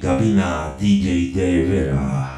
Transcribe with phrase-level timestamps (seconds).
[0.00, 2.37] Gabina DJ Devera.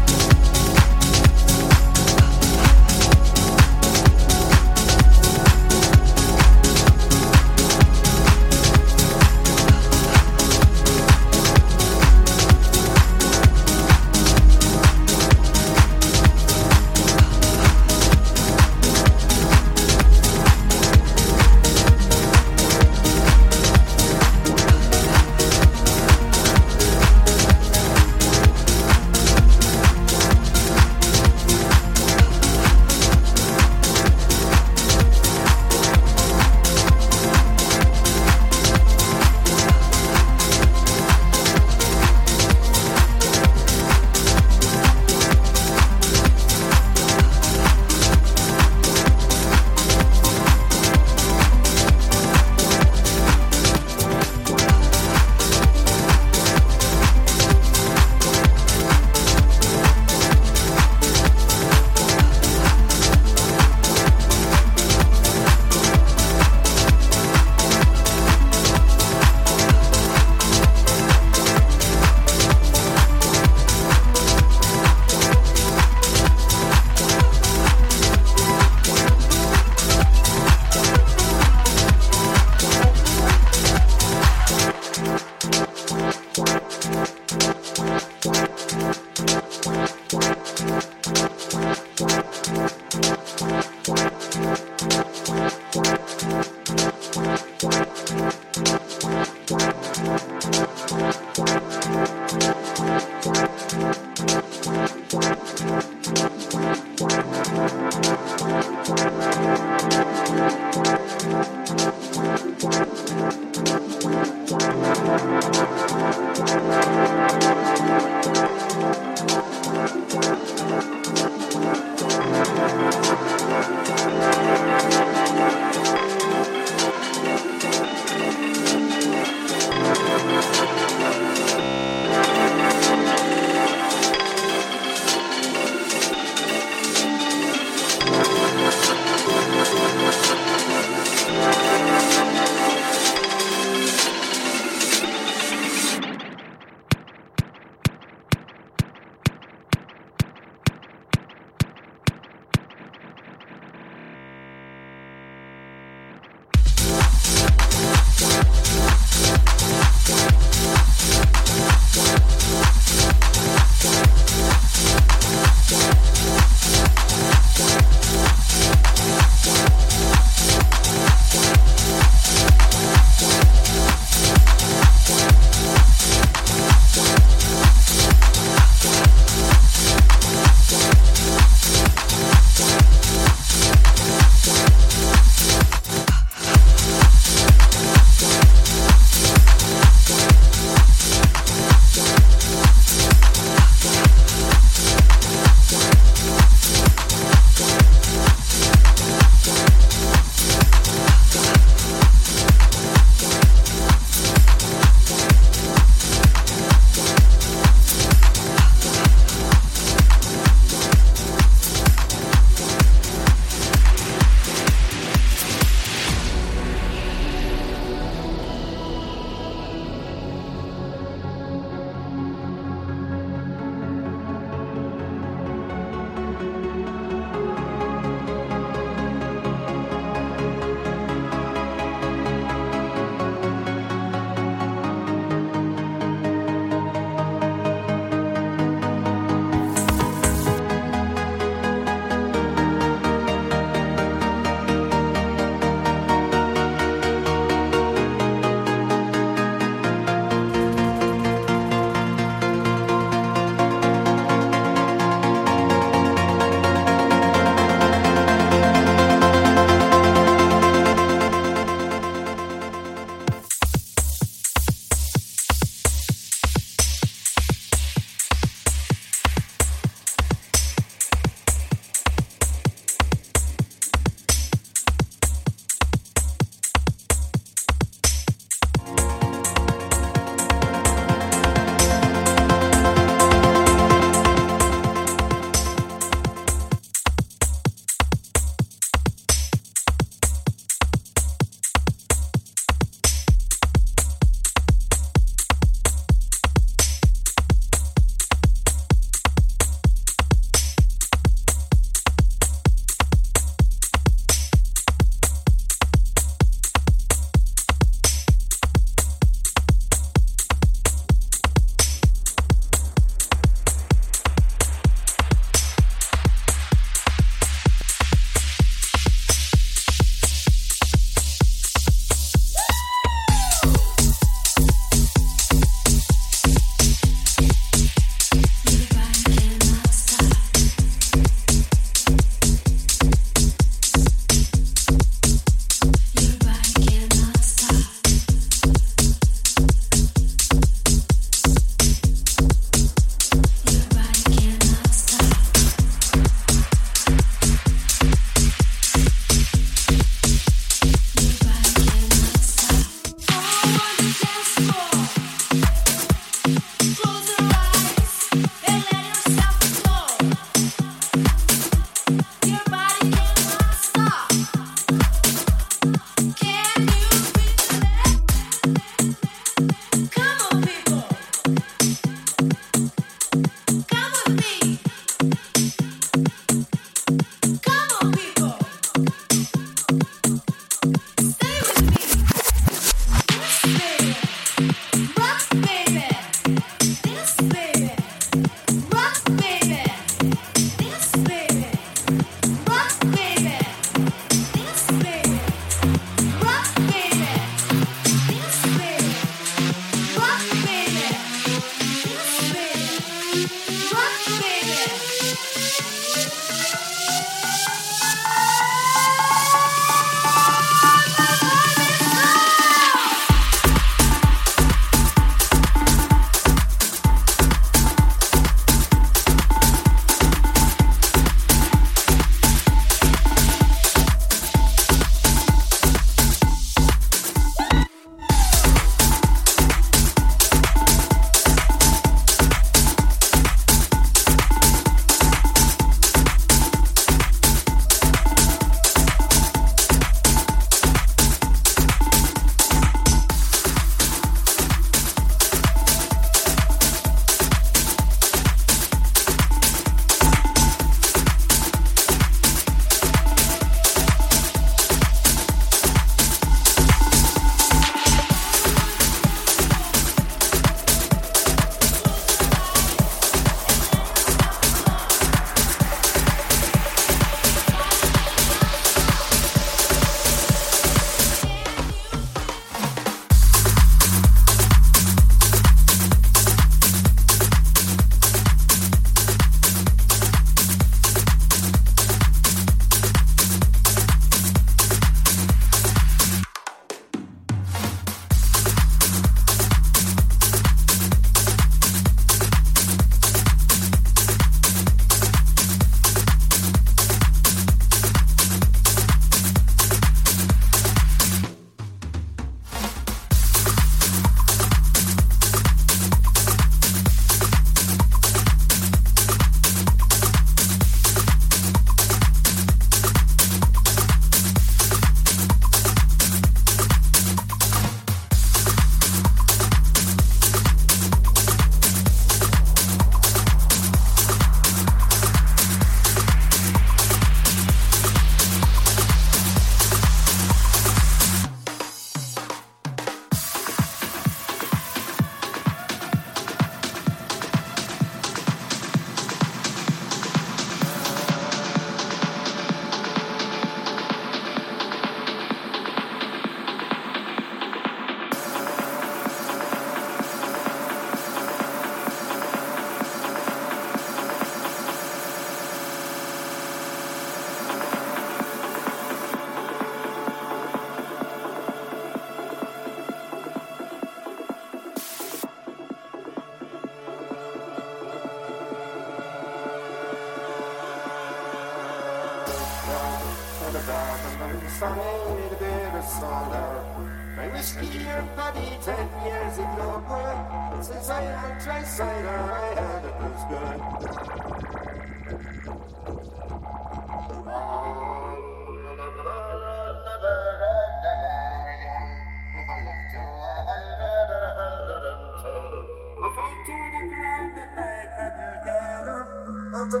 [599.92, 600.00] After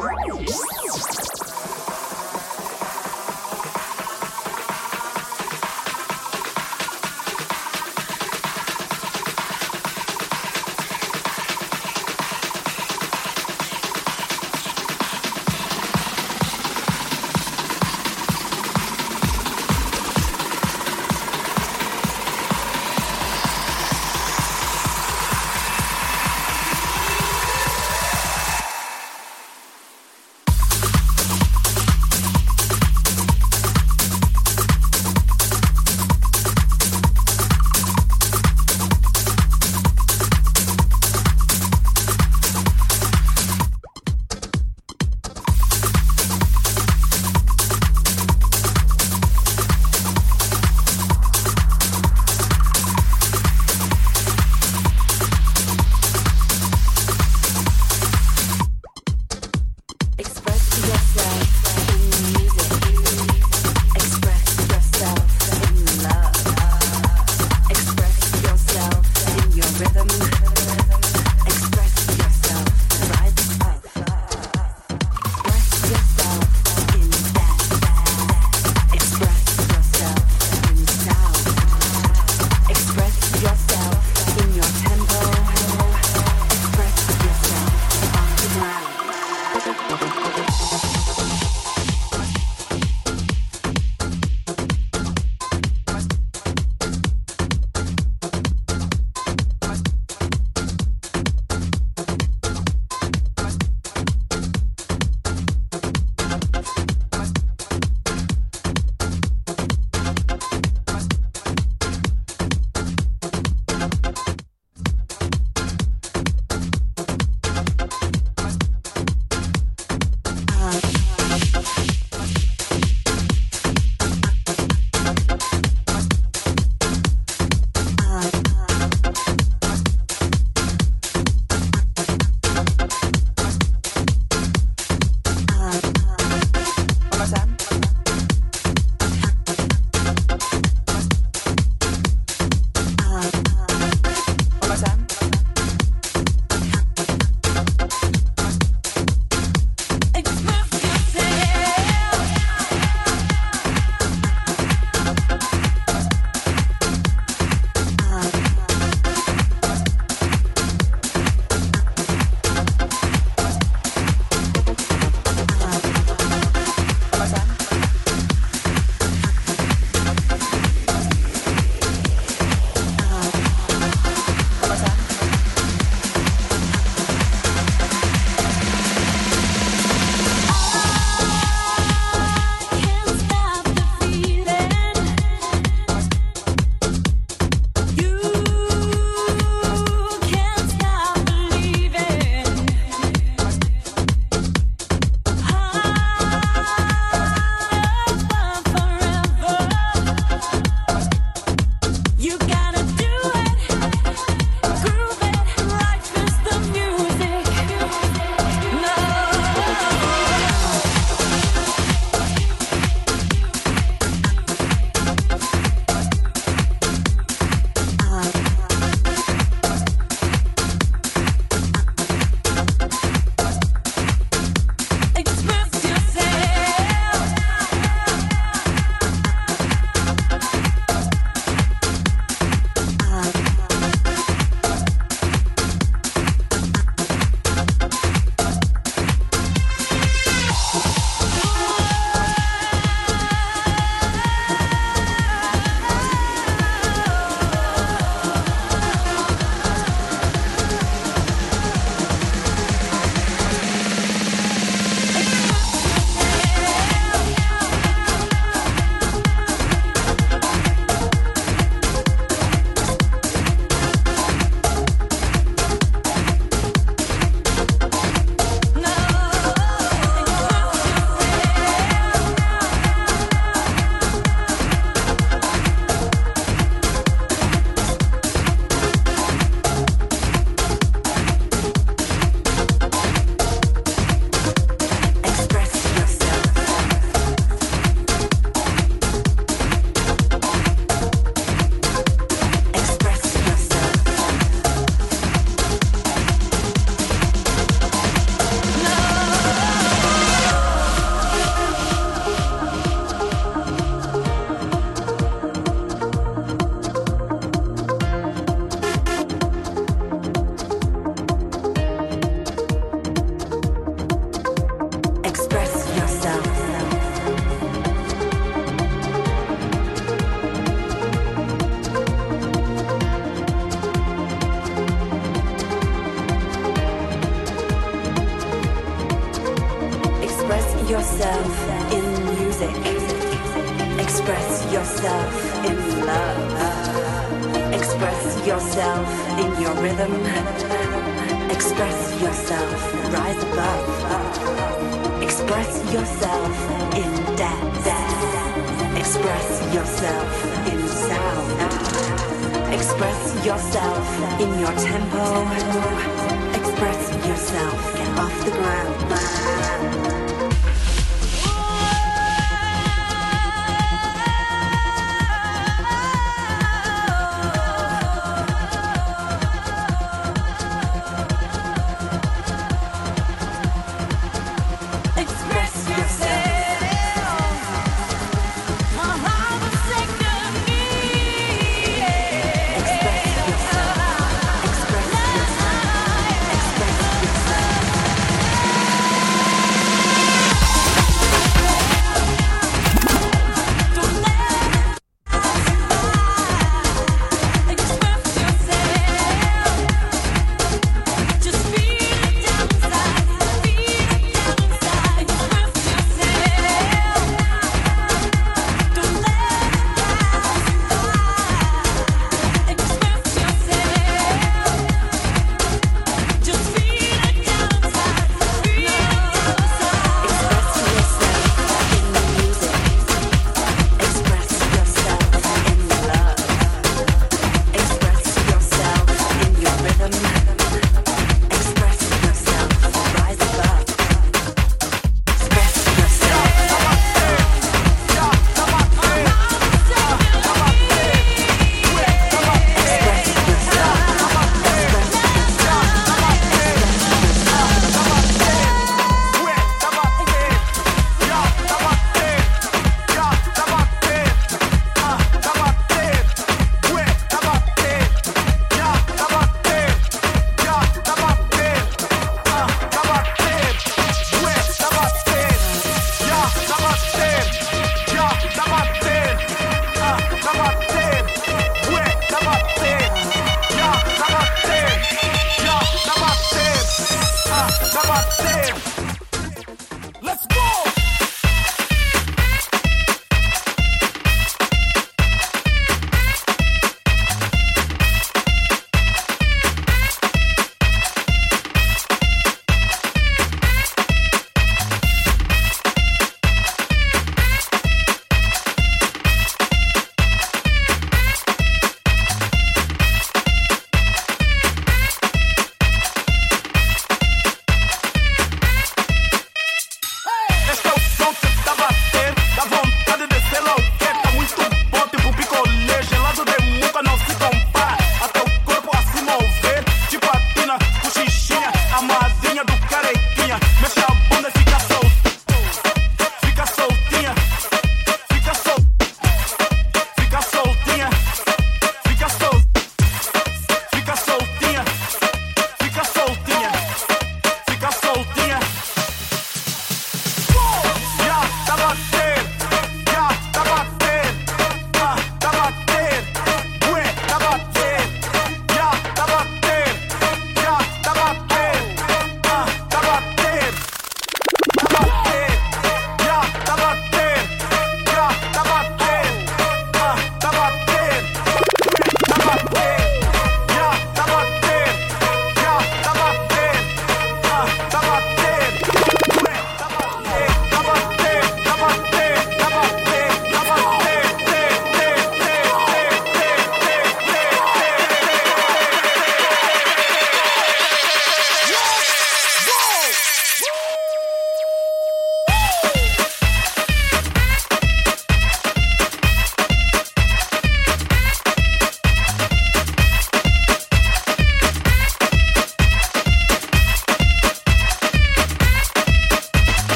[0.00, 0.81] drinking